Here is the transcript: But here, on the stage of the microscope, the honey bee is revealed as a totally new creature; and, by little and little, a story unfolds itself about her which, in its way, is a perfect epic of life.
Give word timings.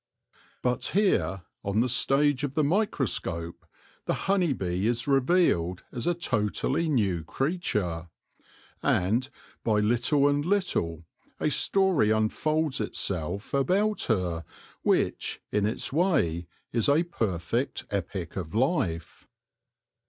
But 0.63 0.83
here, 0.95 1.43
on 1.63 1.81
the 1.81 1.87
stage 1.87 2.43
of 2.43 2.55
the 2.55 2.63
microscope, 2.63 3.67
the 4.05 4.15
honey 4.25 4.51
bee 4.51 4.87
is 4.87 5.05
revealed 5.07 5.83
as 5.91 6.07
a 6.07 6.15
totally 6.15 6.89
new 6.89 7.23
creature; 7.23 8.09
and, 8.81 9.29
by 9.63 9.79
little 9.79 10.27
and 10.27 10.43
little, 10.43 11.05
a 11.39 11.51
story 11.51 12.09
unfolds 12.09 12.81
itself 12.81 13.53
about 13.53 14.05
her 14.05 14.43
which, 14.81 15.39
in 15.51 15.67
its 15.67 15.93
way, 15.93 16.47
is 16.73 16.89
a 16.89 17.03
perfect 17.03 17.85
epic 17.91 18.35
of 18.35 18.55
life. 18.55 19.27